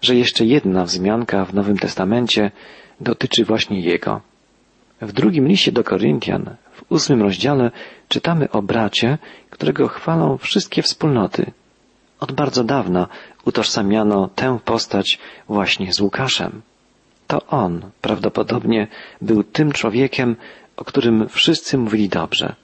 że 0.01 0.15
jeszcze 0.15 0.45
jedna 0.45 0.83
wzmianka 0.85 1.45
w 1.45 1.53
Nowym 1.53 1.77
Testamencie 1.77 2.51
dotyczy 3.01 3.45
właśnie 3.45 3.79
jego. 3.81 4.21
W 5.01 5.11
drugim 5.11 5.47
liście 5.47 5.71
do 5.71 5.83
Koryntian, 5.83 6.55
ósmym 6.91 7.21
rozdziale, 7.21 7.71
czytamy 8.07 8.51
o 8.51 8.61
bracie, 8.61 9.17
którego 9.49 9.87
chwalą 9.87 10.37
wszystkie 10.37 10.81
wspólnoty. 10.81 11.51
Od 12.19 12.31
bardzo 12.31 12.63
dawna 12.63 13.07
utożsamiano 13.45 14.29
tę 14.35 14.59
postać 14.65 15.19
właśnie 15.47 15.93
z 15.93 15.99
Łukaszem. 15.99 16.61
To 17.27 17.45
on 17.45 17.81
prawdopodobnie 18.01 18.87
był 19.21 19.43
tym 19.43 19.71
człowiekiem, 19.71 20.35
o 20.77 20.83
którym 20.83 21.29
wszyscy 21.29 21.77
mówili 21.77 22.09
dobrze. 22.09 22.55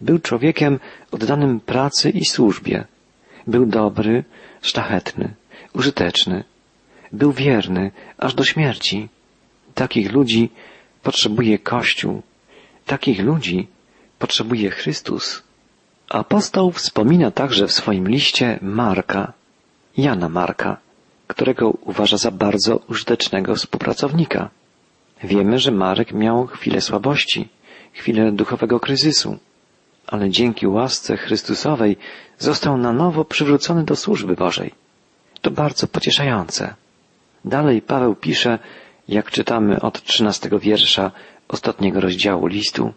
Był 0.00 0.18
człowiekiem 0.18 0.80
oddanym 1.10 1.60
pracy 1.60 2.10
i 2.10 2.24
służbie. 2.24 2.84
Był 3.46 3.66
dobry, 3.66 4.24
szlachetny, 4.62 5.34
użyteczny. 5.72 6.44
Był 7.12 7.32
wierny 7.32 7.90
aż 8.18 8.34
do 8.34 8.44
śmierci. 8.44 9.08
Takich 9.74 10.12
ludzi 10.12 10.50
potrzebuje 11.02 11.58
Kościół. 11.58 12.22
Takich 12.88 13.20
ludzi 13.20 13.68
potrzebuje 14.18 14.70
Chrystus. 14.70 15.42
Apostoł 16.08 16.72
wspomina 16.72 17.30
także 17.30 17.66
w 17.66 17.72
swoim 17.72 18.08
liście 18.08 18.58
Marka, 18.62 19.32
Jana 19.96 20.28
Marka, 20.28 20.76
którego 21.26 21.70
uważa 21.70 22.16
za 22.16 22.30
bardzo 22.30 22.76
użytecznego 22.88 23.54
współpracownika. 23.54 24.50
Wiemy, 25.24 25.58
że 25.58 25.70
Marek 25.70 26.12
miał 26.12 26.46
chwilę 26.46 26.80
słabości, 26.80 27.48
chwilę 27.92 28.32
duchowego 28.32 28.80
kryzysu, 28.80 29.38
ale 30.06 30.30
dzięki 30.30 30.66
łasce 30.66 31.16
Chrystusowej 31.16 31.96
został 32.38 32.78
na 32.78 32.92
nowo 32.92 33.24
przywrócony 33.24 33.84
do 33.84 33.96
służby 33.96 34.34
Bożej. 34.34 34.74
To 35.40 35.50
bardzo 35.50 35.86
pocieszające. 35.86 36.74
Dalej 37.44 37.82
Paweł 37.82 38.14
pisze, 38.14 38.58
jak 39.08 39.30
czytamy 39.30 39.80
od 39.80 40.02
trzynastego 40.02 40.58
wiersza 40.58 41.10
ostatniego 41.48 42.00
rozdziału 42.00 42.46
listu, 42.46 42.92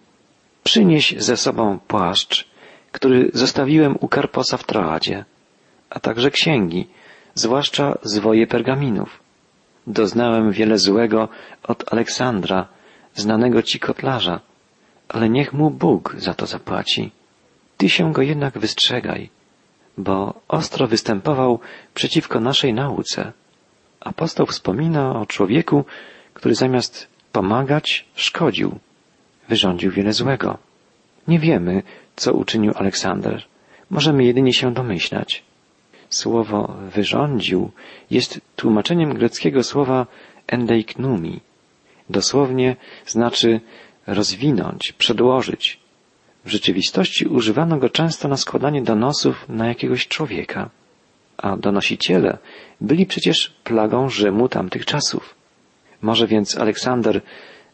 przynieś 0.63 1.15
ze 1.17 1.37
sobą 1.37 1.79
płaszcz, 1.87 2.47
który 2.91 3.31
zostawiłem 3.33 3.97
u 3.99 4.07
Karposa 4.07 4.57
w 4.57 4.63
Troadzie, 4.63 5.25
a 5.89 5.99
także 5.99 6.31
księgi, 6.31 6.87
zwłaszcza 7.33 7.97
zwoje 8.03 8.47
pergaminów. 8.47 9.19
Doznałem 9.87 10.51
wiele 10.51 10.77
złego 10.77 11.29
od 11.63 11.93
Aleksandra, 11.93 12.67
znanego 13.13 13.61
ci 13.61 13.79
kotlarza, 13.79 14.39
ale 15.09 15.29
niech 15.29 15.53
mu 15.53 15.69
Bóg 15.69 16.15
za 16.17 16.33
to 16.33 16.45
zapłaci. 16.45 17.11
Ty 17.77 17.89
się 17.89 18.13
go 18.13 18.21
jednak 18.21 18.57
wystrzegaj, 18.57 19.29
bo 19.97 20.33
ostro 20.47 20.87
występował 20.87 21.59
przeciwko 21.93 22.39
naszej 22.39 22.73
nauce. 22.73 23.31
Apostoł 23.99 24.45
wspomina 24.45 25.15
o 25.19 25.25
człowieku, 25.25 25.85
który 26.33 26.55
zamiast 26.55 27.07
pomagać, 27.31 28.05
szkodził, 28.15 28.79
wyrządził 29.49 29.91
wiele 29.91 30.13
złego. 30.13 30.57
Nie 31.27 31.39
wiemy, 31.39 31.83
co 32.15 32.33
uczynił 32.33 32.73
Aleksander. 32.75 33.43
Możemy 33.89 34.23
jedynie 34.23 34.53
się 34.53 34.73
domyślać. 34.73 35.43
Słowo 36.09 36.75
wyrządził 36.95 37.71
jest 38.11 38.41
tłumaczeniem 38.55 39.13
greckiego 39.13 39.63
słowa 39.63 40.07
endeiknumi. 40.47 41.39
Dosłownie 42.09 42.75
znaczy 43.05 43.61
rozwinąć, 44.07 44.93
przedłożyć. 44.97 45.79
W 46.45 46.49
rzeczywistości 46.49 47.25
używano 47.25 47.77
go 47.77 47.89
często 47.89 48.27
na 48.27 48.37
składanie 48.37 48.81
donosów 48.81 49.49
na 49.49 49.67
jakiegoś 49.67 50.07
człowieka, 50.07 50.69
a 51.37 51.57
donosiciele 51.57 52.37
byli 52.81 53.05
przecież 53.05 53.53
plagą 53.63 54.09
Rzymu 54.09 54.49
tamtych 54.49 54.85
czasów. 54.85 55.40
Może 56.01 56.27
więc 56.27 56.57
Aleksander 56.57 57.21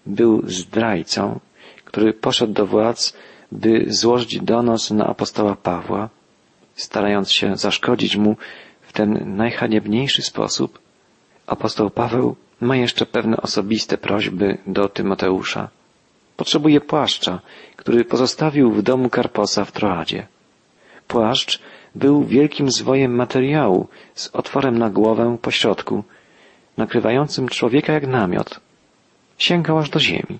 był 0.05 0.41
zdrajcą, 0.47 1.39
który 1.85 2.13
poszedł 2.13 2.53
do 2.53 2.65
władz, 2.65 3.13
by 3.51 3.85
złożyć 3.87 4.39
donos 4.39 4.91
na 4.91 5.07
apostoła 5.07 5.55
Pawła, 5.55 6.09
starając 6.75 7.31
się 7.31 7.57
zaszkodzić 7.57 8.15
mu 8.15 8.35
w 8.81 8.93
ten 8.93 9.35
najhaniebniejszy 9.35 10.21
sposób, 10.21 10.79
apostoł 11.47 11.89
Paweł 11.89 12.35
ma 12.61 12.75
jeszcze 12.75 13.05
pewne 13.05 13.37
osobiste 13.37 13.97
prośby 13.97 14.57
do 14.67 14.89
Tymoteusza. 14.89 15.69
Potrzebuje 16.37 16.81
płaszcza, 16.81 17.39
który 17.75 18.05
pozostawił 18.05 18.71
w 18.71 18.81
domu 18.81 19.09
Karposa 19.09 19.65
w 19.65 19.71
Troadzie. 19.71 20.27
Płaszcz 21.07 21.59
był 21.95 22.23
wielkim 22.23 22.71
zwojem 22.71 23.15
materiału 23.15 23.87
z 24.15 24.29
otworem 24.33 24.77
na 24.77 24.89
głowę 24.89 25.37
po 25.41 25.51
środku, 25.51 26.03
nakrywającym 26.77 27.49
człowieka 27.49 27.93
jak 27.93 28.07
namiot. 28.07 28.59
sięgał 29.37 29.77
aż 29.77 29.89
do 29.89 29.99
ziemi. 29.99 30.39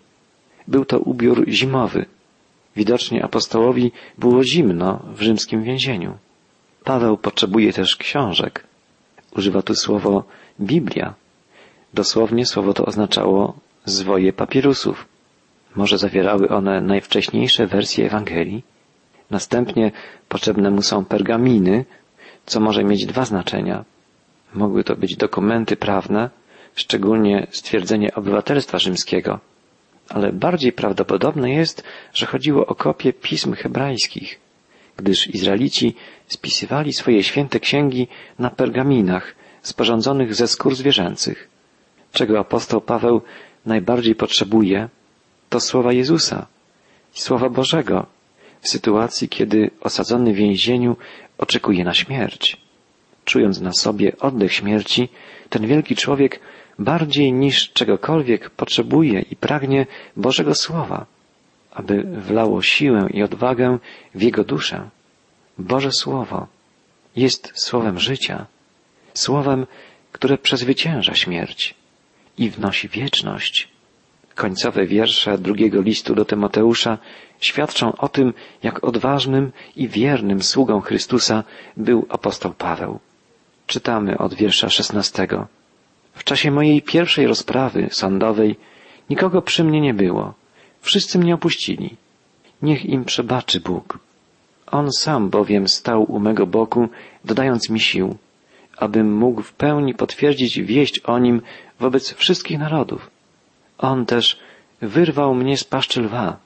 Był 0.68 0.86
to 0.86 1.00
ubiór 1.00 1.46
zimowy. 1.50 2.06
Widocznie 2.76 3.24
apostołowi 3.24 3.92
było 4.18 4.44
zimno 4.44 5.00
w 5.14 5.22
rzymskim 5.22 5.64
więzieniu. 5.64 6.18
Paweł 6.84 7.18
potrzebuje 7.18 7.74
też 7.74 7.96
książek. 7.96 8.64
Używa 9.38 9.62
tu 9.62 9.76
słowo 9.76 10.24
Biblia. 10.60 11.14
Dosłownie 11.94 12.46
słowo 12.46 12.74
to 12.74 12.86
oznaczało 12.86 13.54
zwoje 13.86 14.34
papirusów. 14.34 15.06
Może 15.76 15.98
zawierały 15.98 16.50
one 16.50 16.82
najwcześniejsze 16.82 17.68
wersje 17.68 18.06
Ewangelii? 18.06 18.64
Następnie 19.32 19.92
potrzebne 20.30 20.72
mu 20.72 20.82
są 20.82 21.06
pergaminy, 21.06 21.86
co 22.46 22.60
może 22.60 22.84
mieć 22.84 23.06
dwa 23.06 23.26
znaczenia. 23.26 23.86
Mogły 24.54 24.84
to 24.84 24.96
być 24.96 25.16
dokumenty 25.16 25.76
prawne, 25.76 26.30
szczególnie 26.76 27.48
stwierdzenie 27.52 28.16
obywatelstwa 28.16 28.80
rzymskiego, 28.80 29.40
ale 30.10 30.34
bardziej 30.34 30.72
prawdopodobne 30.72 31.52
jest, 31.52 31.84
że 32.14 32.26
chodziło 32.26 32.66
o 32.66 32.76
kopie 32.76 33.14
pism 33.14 33.54
hebrajskich, 33.54 34.40
gdyż 34.98 35.28
Izraelici 35.28 35.96
spisywali 36.28 36.94
swoje 36.94 37.24
święte 37.24 37.60
księgi 37.60 38.08
na 38.40 38.50
pergaminach 38.50 39.36
sporządzonych 39.62 40.36
ze 40.36 40.48
skór 40.48 40.76
zwierzęcych. 40.76 41.48
Czego 42.14 42.40
apostoł 42.40 42.82
Paweł 42.82 43.22
najbardziej 43.66 44.16
potrzebuje, 44.16 44.90
to 45.50 45.60
słowa 45.60 45.94
Jezusa, 45.94 46.48
słowa 47.14 47.50
Bożego, 47.50 48.06
w 48.62 48.70
sytuacji, 48.70 49.30
kiedy 49.30 49.72
osadzony 49.82 50.34
w 50.34 50.36
więzieniu 50.36 50.98
oczekuje 51.38 51.84
na 51.84 51.94
śmierć. 51.94 52.67
Czując 53.28 53.62
na 53.62 53.74
sobie 53.74 54.18
oddech 54.20 54.54
śmierci, 54.54 55.10
ten 55.50 55.68
wielki 55.68 55.96
człowiek 55.96 56.40
bardziej 56.80 57.34
niż 57.34 57.72
czegokolwiek 57.74 58.50
potrzebuje 58.50 59.22
i 59.22 59.36
pragnie 59.36 59.86
Bożego 60.16 60.56
Słowa, 60.56 61.06
aby 61.72 62.04
wlało 62.04 62.62
siłę 62.62 63.08
i 63.14 63.24
odwagę 63.24 63.78
w 64.16 64.22
jego 64.22 64.44
duszę. 64.44 64.90
Boże 65.58 65.92
Słowo 65.92 66.48
jest 67.16 67.52
słowem 67.56 68.00
życia, 68.00 68.46
słowem, 69.14 69.66
które 70.12 70.38
przezwycięża 70.38 71.16
śmierć 71.16 71.76
i 72.38 72.50
wnosi 72.50 72.88
wieczność. 72.88 73.68
Końcowe 74.36 74.86
wiersze 74.86 75.38
drugiego 75.38 75.82
listu 75.82 76.16
do 76.16 76.26
Tymoteusza 76.26 76.98
świadczą 77.40 77.96
o 77.98 78.10
tym, 78.10 78.34
jak 78.64 78.84
odważnym 78.84 79.52
i 79.76 79.88
wiernym 79.88 80.44
sługą 80.44 80.82
Chrystusa 80.82 81.44
był 81.78 82.06
apostoł 82.10 82.54
Paweł. 82.54 83.00
Czytamy 83.68 84.18
od 84.18 84.34
wiersza 84.34 84.70
szesnastego. 84.70 85.48
W 86.14 86.24
czasie 86.24 86.52
mojej 86.52 86.82
pierwszej 86.82 87.28
rozprawy 87.28 87.88
sądowej 87.92 88.56
nikogo 89.10 89.42
przy 89.42 89.64
mnie 89.64 89.82
nie 89.82 89.94
było. 89.94 90.34
Wszyscy 90.82 91.20
mnie 91.20 91.36
opuścili. 91.36 91.96
Niech 92.62 92.86
im 92.86 93.06
przebaczy 93.06 93.60
Bóg. 93.60 94.00
On 94.72 94.92
sam 94.92 95.30
bowiem 95.30 95.68
stał 95.68 96.04
u 96.04 96.20
mego 96.20 96.46
boku, 96.48 96.90
dodając 97.26 97.70
mi 97.70 97.80
sił, 97.80 98.18
abym 98.78 99.18
mógł 99.18 99.42
w 99.42 99.54
pełni 99.54 99.94
potwierdzić 99.94 100.60
wieść 100.62 101.00
o 101.00 101.20
nim 101.20 101.42
wobec 101.80 102.14
wszystkich 102.14 102.60
narodów. 102.60 103.10
On 103.78 104.06
też 104.06 104.40
wyrwał 104.82 105.36
mnie 105.36 105.58
z 105.58 105.64
paszczy 105.64 106.02
lwa. 106.02 106.38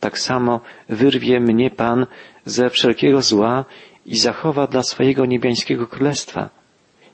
Tak 0.00 0.18
samo 0.18 0.60
wyrwie 0.88 1.40
mnie 1.40 1.70
Pan 1.70 2.06
ze 2.44 2.70
wszelkiego 2.70 3.22
zła 3.22 3.64
i 4.06 4.16
zachowa 4.16 4.66
dla 4.66 4.82
swojego 4.82 5.26
niebiańskiego 5.26 5.86
królestwa. 5.86 6.50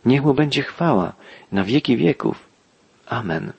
Niech 0.04 0.22
mu 0.22 0.34
będzie 0.34 0.62
chwała 0.62 1.12
na 1.52 1.64
wieki 1.64 1.96
wieków. 1.96 2.48
Amen. 3.06 3.52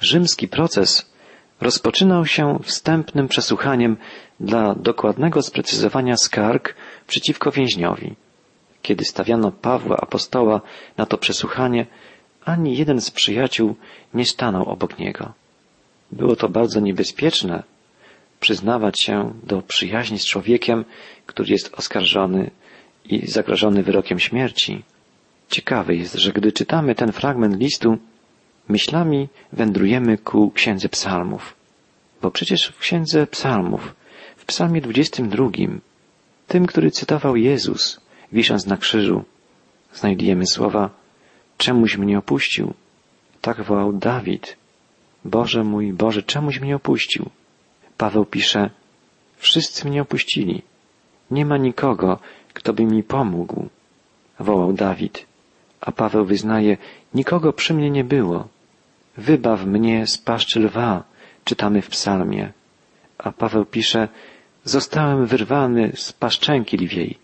Rzymski 0.00 0.48
proces 0.48 1.10
rozpoczynał 1.60 2.26
się 2.26 2.58
wstępnym 2.62 3.28
przesłuchaniem 3.28 3.96
dla 4.40 4.74
dokładnego 4.74 5.42
sprecyzowania 5.42 6.16
skarg 6.16 6.74
przeciwko 7.06 7.50
więźniowi. 7.50 8.14
Kiedy 8.82 9.04
stawiano 9.04 9.52
Pawła 9.52 9.96
apostoła 9.96 10.60
na 10.96 11.06
to 11.06 11.18
przesłuchanie, 11.18 11.86
ani 12.44 12.76
jeden 12.76 13.00
z 13.00 13.10
przyjaciół 13.10 13.76
nie 14.14 14.24
stanął 14.24 14.64
obok 14.68 14.98
niego. 14.98 15.32
Było 16.12 16.36
to 16.36 16.48
bardzo 16.48 16.80
niebezpieczne 16.80 17.62
przyznawać 18.46 19.00
się 19.00 19.32
do 19.42 19.62
przyjaźni 19.62 20.18
z 20.18 20.26
człowiekiem, 20.26 20.84
który 21.26 21.52
jest 21.52 21.74
oskarżony 21.74 22.50
i 23.04 23.26
zagrożony 23.26 23.82
wyrokiem 23.82 24.18
śmierci. 24.18 24.82
Ciekawe 25.50 25.94
jest, 25.94 26.14
że 26.14 26.32
gdy 26.32 26.52
czytamy 26.52 26.94
ten 26.94 27.12
fragment 27.12 27.60
listu, 27.60 27.98
myślami 28.68 29.28
wędrujemy 29.52 30.18
ku 30.18 30.50
Księdze 30.50 30.88
Psalmów. 30.88 31.54
Bo 32.22 32.30
przecież 32.30 32.66
w 32.66 32.78
Księdze 32.78 33.26
Psalmów, 33.26 33.94
w 34.36 34.44
Psalmie 34.44 34.80
22, 34.80 35.50
tym, 36.46 36.66
który 36.66 36.90
cytował 36.90 37.36
Jezus, 37.36 38.00
wisząc 38.32 38.66
na 38.66 38.76
krzyżu, 38.76 39.24
znajdujemy 39.94 40.46
słowa 40.46 40.90
Czemuś 41.58 41.96
mnie 41.96 42.18
opuścił? 42.18 42.74
Tak 43.40 43.62
wołał 43.62 43.92
Dawid. 43.92 44.56
Boże 45.24 45.64
mój, 45.64 45.92
Boże, 45.92 46.22
czemuś 46.22 46.60
mnie 46.60 46.76
opuścił? 46.76 47.30
Paweł 47.96 48.24
pisze, 48.24 48.70
wszyscy 49.36 49.88
mnie 49.88 50.02
opuścili. 50.02 50.62
Nie 51.30 51.46
ma 51.46 51.56
nikogo, 51.56 52.18
kto 52.54 52.72
by 52.72 52.84
mi 52.84 53.02
pomógł. 53.02 53.68
Wołał 54.40 54.72
Dawid. 54.72 55.26
A 55.80 55.92
Paweł 55.92 56.24
wyznaje, 56.24 56.76
nikogo 57.14 57.52
przy 57.52 57.74
mnie 57.74 57.90
nie 57.90 58.04
było. 58.04 58.48
Wybaw 59.16 59.64
mnie 59.64 60.06
z 60.06 60.18
paszczy 60.18 60.60
lwa, 60.60 61.04
czytamy 61.44 61.82
w 61.82 61.88
psalmie. 61.88 62.52
A 63.18 63.32
Paweł 63.32 63.64
pisze, 63.64 64.08
zostałem 64.64 65.26
wyrwany 65.26 65.92
z 65.94 66.12
paszczęki 66.12 66.76
lwiej. 66.76 67.18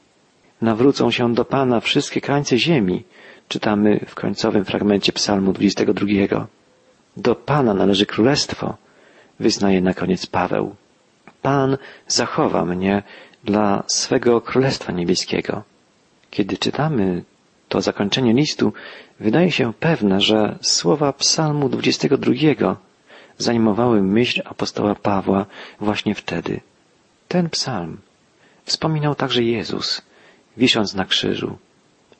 Nawrócą 0.62 1.11
się 1.11 1.35
do 1.35 1.44
Pana 1.44 1.80
wszystkie 1.80 2.20
krańce 2.20 2.58
ziemi, 2.58 3.04
czytamy 3.48 4.00
w 4.08 4.14
końcowym 4.14 4.64
fragmencie 4.64 5.12
psalmu 5.12 5.52
22. 5.52 6.46
Do 7.16 7.35
Pana 7.35 7.74
należy 7.74 8.06
królestwo, 8.06 8.76
wyznaje 9.42 9.81
na 9.81 9.94
koniec 9.94 10.26
Paweł. 10.26 10.74
Pan 11.42 11.76
zachowa 12.09 12.64
mnie 12.64 13.02
dla 13.44 13.83
swego 13.87 14.40
królestwa 14.40 14.92
niebieskiego. 14.92 15.62
Kiedy 16.31 16.59
czytamy 16.59 17.24
to 17.68 17.81
zakończenie 17.81 18.33
listu, 18.33 18.72
wydaje 19.20 19.50
się 19.50 19.72
pewne, 19.72 20.20
że 20.20 20.59
słowa 20.61 21.12
psalmu 21.12 21.68
22 21.68 22.76
zajmowały 23.38 24.02
myśl 24.02 24.42
apostoła 24.44 24.94
Pawła 24.94 25.46
właśnie 25.81 26.14
wtedy. 26.14 26.61
Ten 27.28 27.50
psalm 27.50 27.98
wspominał 28.64 29.14
także 29.14 29.42
Jezus, 29.42 30.02
wisząc 30.57 30.94
na 30.94 31.05
krzyżu. 31.05 31.59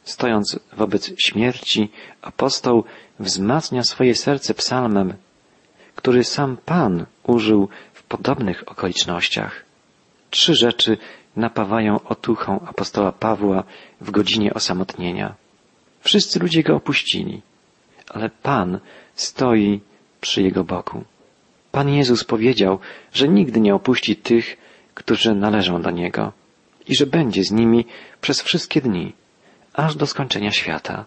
Stojąc 0.05 0.59
wobec 0.73 1.13
śmierci, 1.19 1.91
apostoł 2.23 2.85
wzmacnia 3.19 3.83
swoje 3.85 4.15
serce 4.15 4.55
psalmem, 4.55 5.15
który 5.95 6.25
sam 6.25 6.57
Pan 6.65 7.07
użył 7.27 7.69
w 7.93 8.03
podobnych 8.03 8.63
okolicznościach. 8.67 9.65
Trzy 10.31 10.55
rzeczy 10.55 10.99
napawają 11.37 12.01
otuchą 12.05 12.61
apostoła 12.61 13.13
Pawła 13.13 13.65
w 14.01 14.11
godzinie 14.11 14.55
osamotnienia. 14.55 15.35
Wszyscy 16.01 16.39
ludzie 16.39 16.63
go 16.63 16.77
opuścili, 16.77 17.43
ale 18.09 18.31
Pan 18.31 18.81
stoi 19.15 19.81
przy 20.21 20.43
jego 20.43 20.65
boku. 20.65 21.05
Pan 21.73 21.89
Jezus 21.89 22.25
powiedział, 22.25 22.79
że 23.13 23.29
nigdy 23.29 23.61
nie 23.61 23.75
opuści 23.75 24.17
tych, 24.17 24.57
którzy 24.95 25.35
należą 25.35 25.83
do 25.83 25.91
Niego 25.91 26.33
i 26.89 26.95
że 26.95 27.07
będzie 27.07 27.45
z 27.45 27.51
nimi 27.51 27.85
przez 28.21 28.43
wszystkie 28.43 28.81
dni, 28.81 29.13
aż 29.73 29.97
do 29.97 30.07
skończenia 30.07 30.51
świata. 30.51 31.05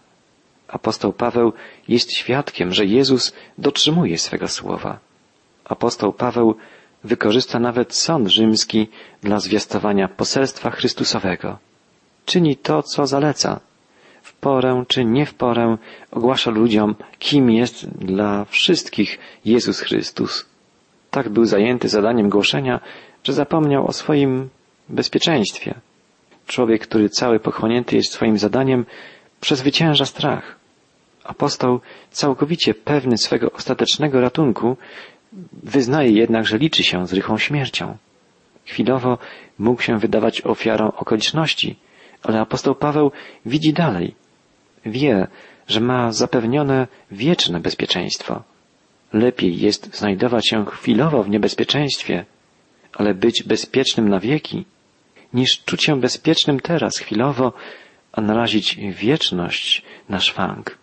Apostoł 0.68 1.12
Paweł 1.12 1.52
jest 1.88 2.12
świadkiem, 2.12 2.72
że 2.72 2.84
Jezus 2.84 3.32
dotrzymuje 3.58 4.18
swego 4.18 4.48
słowa. 4.48 4.98
Apostoł 5.68 6.12
Paweł 6.12 6.54
wykorzysta 7.04 7.58
nawet 7.58 7.94
sąd 7.94 8.28
rzymski 8.28 8.88
dla 9.22 9.40
zwiastowania 9.40 10.08
poselstwa 10.08 10.70
Chrystusowego. 10.70 11.58
Czyni 12.24 12.56
to, 12.56 12.82
co 12.82 13.06
zaleca. 13.06 13.60
W 14.22 14.34
porę 14.34 14.84
czy 14.88 15.04
nie 15.04 15.26
w 15.26 15.34
porę 15.34 15.76
ogłasza 16.10 16.50
ludziom, 16.50 16.94
kim 17.18 17.50
jest 17.50 17.88
dla 17.88 18.44
wszystkich 18.44 19.18
Jezus 19.44 19.80
Chrystus. 19.80 20.46
Tak 21.10 21.28
był 21.28 21.44
zajęty 21.44 21.88
zadaniem 21.88 22.28
głoszenia, 22.28 22.80
że 23.24 23.32
zapomniał 23.32 23.86
o 23.86 23.92
swoim 23.92 24.48
bezpieczeństwie. 24.88 25.74
Człowiek, 26.46 26.82
który 26.82 27.08
cały 27.08 27.40
pochłonięty 27.40 27.96
jest 27.96 28.12
swoim 28.12 28.38
zadaniem, 28.38 28.86
przezwycięża 29.40 30.04
strach. 30.04 30.56
Apostoł, 31.24 31.80
całkowicie 32.10 32.74
pewny 32.74 33.18
swego 33.18 33.52
ostatecznego 33.52 34.20
ratunku, 34.20 34.76
wyznaje 35.52 36.10
jednak, 36.10 36.46
że 36.46 36.58
liczy 36.58 36.82
się 36.82 37.06
z 37.06 37.12
rychłą 37.12 37.38
śmiercią. 37.38 37.96
Chwilowo 38.64 39.18
mógł 39.58 39.82
się 39.82 39.98
wydawać 39.98 40.42
ofiarą 40.42 40.92
okoliczności, 40.92 41.76
ale 42.22 42.40
apostoł 42.40 42.74
Paweł 42.74 43.12
widzi 43.46 43.72
dalej. 43.72 44.14
Wie, 44.86 45.26
że 45.68 45.80
ma 45.80 46.12
zapewnione 46.12 46.86
wieczne 47.10 47.60
bezpieczeństwo. 47.60 48.42
Lepiej 49.12 49.60
jest 49.60 49.96
znajdować 49.96 50.48
się 50.48 50.64
chwilowo 50.66 51.22
w 51.22 51.30
niebezpieczeństwie, 51.30 52.24
ale 52.92 53.14
być 53.14 53.42
bezpiecznym 53.42 54.08
na 54.08 54.20
wieki, 54.20 54.64
niż 55.34 55.64
czuć 55.64 55.84
się 55.84 56.00
bezpiecznym 56.00 56.60
teraz, 56.60 56.98
chwilowo, 56.98 57.52
a 58.12 58.20
narazić 58.20 58.76
wieczność 58.76 59.82
na 60.08 60.20
szwank. 60.20 60.78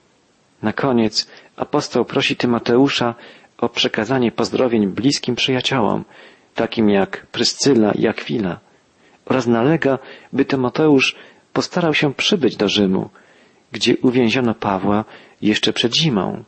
Na 0.61 0.73
koniec 0.73 1.27
apostoł 1.55 2.05
prosi 2.05 2.35
Tymoteusza 2.35 3.15
o 3.57 3.69
przekazanie 3.69 4.31
pozdrowień 4.31 4.87
bliskim 4.87 5.35
przyjaciołom, 5.35 6.05
takim 6.55 6.89
jak 6.89 7.27
Pryscyla 7.27 7.91
i 7.91 8.07
Akwila, 8.07 8.59
oraz 9.25 9.47
nalega, 9.47 9.99
by 10.33 10.45
Tymoteusz 10.45 11.15
postarał 11.53 11.93
się 11.93 12.13
przybyć 12.13 12.55
do 12.55 12.69
Rzymu, 12.69 13.09
gdzie 13.71 13.97
uwięziono 13.97 14.53
Pawła 14.53 15.05
jeszcze 15.41 15.73
przed 15.73 15.97
zimą 15.97 16.43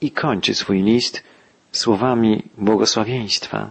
i 0.00 0.10
kończy 0.10 0.54
swój 0.54 0.82
list 0.82 1.22
słowami 1.72 2.42
błogosławieństwa. 2.58 3.70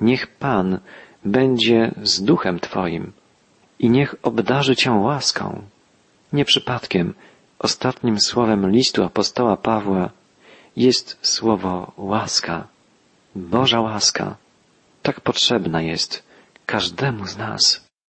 Niech 0.00 0.26
Pan 0.26 0.78
będzie 1.24 1.94
z 2.02 2.22
duchem 2.22 2.60
Twoim 2.60 3.12
i 3.78 3.90
niech 3.90 4.14
obdarzy 4.22 4.76
Cię 4.76 4.90
łaską. 4.90 5.62
Nie 6.32 6.44
przypadkiem 6.44 7.14
ostatnim 7.58 8.20
słowem 8.20 8.70
listu 8.70 9.04
apostoła 9.04 9.56
Pawła 9.56 10.10
jest 10.76 11.18
słowo 11.22 11.92
łaska, 11.96 12.68
Boża 13.34 13.80
łaska. 13.80 14.36
Tak 15.02 15.20
potrzebna 15.20 15.82
jest 15.82 16.22
każdemu 16.66 17.26
z 17.26 17.36
nas. 17.36 17.84